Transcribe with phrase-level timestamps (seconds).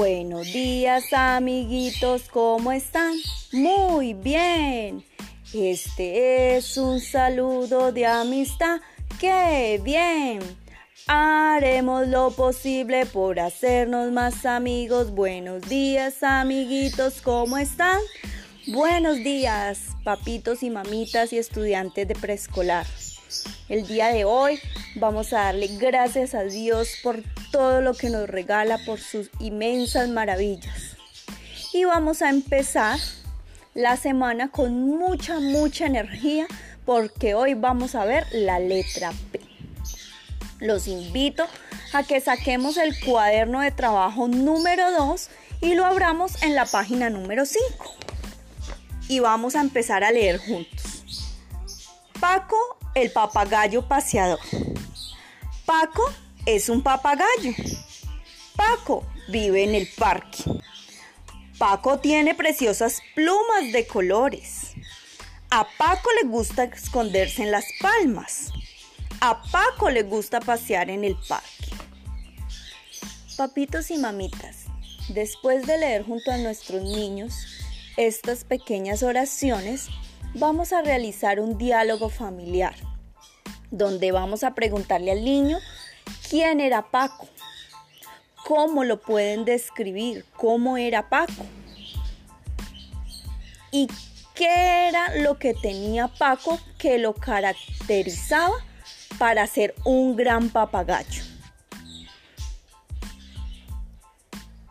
[0.00, 3.12] Buenos días amiguitos, ¿cómo están?
[3.52, 5.04] Muy bien.
[5.52, 8.80] Este es un saludo de amistad.
[9.20, 10.40] ¡Qué bien!
[11.06, 15.10] Haremos lo posible por hacernos más amigos.
[15.10, 18.00] Buenos días amiguitos, ¿cómo están?
[18.68, 22.86] Buenos días, papitos y mamitas y estudiantes de preescolar.
[23.68, 24.60] El día de hoy
[24.96, 27.22] vamos a darle gracias a Dios por
[27.52, 30.96] todo lo que nos regala, por sus inmensas maravillas.
[31.72, 32.98] Y vamos a empezar
[33.74, 36.46] la semana con mucha, mucha energía
[36.84, 39.40] porque hoy vamos a ver la letra P.
[40.58, 41.46] Los invito
[41.92, 45.28] a que saquemos el cuaderno de trabajo número 2
[45.60, 47.96] y lo abramos en la página número 5.
[49.08, 51.36] Y vamos a empezar a leer juntos.
[52.20, 54.40] Paco el papagayo paseador.
[55.64, 56.10] Paco
[56.46, 57.52] es un papagayo.
[58.56, 60.44] Paco vive en el parque.
[61.58, 64.72] Paco tiene preciosas plumas de colores.
[65.50, 68.50] A Paco le gusta esconderse en las palmas.
[69.20, 71.46] A Paco le gusta pasear en el parque.
[73.36, 74.66] Papitos y mamitas,
[75.08, 77.34] después de leer junto a nuestros niños
[77.96, 79.88] estas pequeñas oraciones,
[80.34, 82.74] vamos a realizar un diálogo familiar,
[83.70, 85.58] donde vamos a preguntarle al niño
[86.28, 87.28] quién era Paco,
[88.46, 91.44] cómo lo pueden describir, cómo era Paco
[93.72, 93.88] y
[94.34, 98.56] qué era lo que tenía Paco que lo caracterizaba
[99.18, 101.24] para ser un gran papagayo.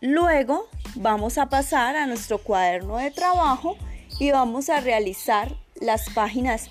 [0.00, 3.76] Luego vamos a pasar a nuestro cuaderno de trabajo
[4.18, 6.68] y vamos a realizar las páginas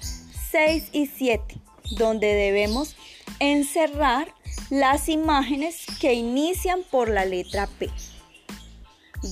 [0.52, 1.59] 6 y 7,
[1.97, 2.95] donde debemos
[3.39, 4.34] encerrar
[4.70, 7.89] las imágenes que inician por la letra P.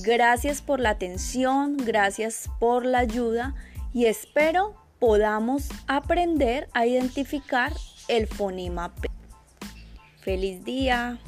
[0.02, 3.54] Gracias por la atención, gracias por la ayuda
[3.92, 7.72] y espero podamos aprender a identificar
[8.06, 9.10] el fonema P.
[10.20, 11.18] Feliz día.